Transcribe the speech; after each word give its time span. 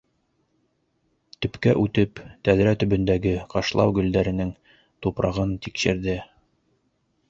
Төпкә 1.45 1.75
үтеп, 1.83 2.23
тәҙрә 2.49 2.73
төбөндәге 2.85 3.37
ҡышлау 3.55 3.97
гөлдәренең 4.01 4.53
тупрағын 5.07 5.59
тикшерҙе. 5.67 6.23